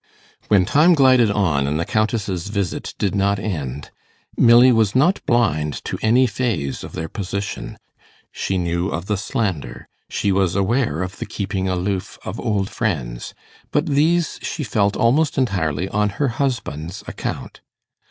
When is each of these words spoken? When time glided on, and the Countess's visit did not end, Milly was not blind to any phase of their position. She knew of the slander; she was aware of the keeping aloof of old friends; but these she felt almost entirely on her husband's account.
When 0.47 0.65
time 0.65 0.95
glided 0.95 1.29
on, 1.29 1.67
and 1.67 1.79
the 1.79 1.85
Countess's 1.85 2.47
visit 2.47 2.95
did 2.97 3.13
not 3.13 3.37
end, 3.37 3.91
Milly 4.35 4.71
was 4.71 4.95
not 4.95 5.23
blind 5.27 5.85
to 5.85 5.99
any 6.01 6.25
phase 6.25 6.83
of 6.83 6.93
their 6.93 7.07
position. 7.07 7.77
She 8.31 8.57
knew 8.57 8.89
of 8.89 9.05
the 9.05 9.15
slander; 9.15 9.87
she 10.09 10.31
was 10.31 10.55
aware 10.55 11.03
of 11.03 11.19
the 11.19 11.27
keeping 11.27 11.69
aloof 11.69 12.17
of 12.25 12.39
old 12.39 12.71
friends; 12.71 13.35
but 13.69 13.85
these 13.85 14.39
she 14.41 14.63
felt 14.63 14.97
almost 14.97 15.37
entirely 15.37 15.87
on 15.89 16.09
her 16.17 16.29
husband's 16.29 17.03
account. 17.05 17.61